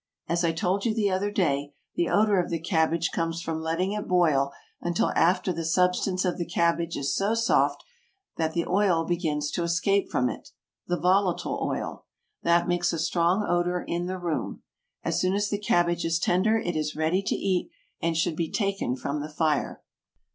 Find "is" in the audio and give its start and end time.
6.97-7.15, 16.03-16.17, 16.75-16.95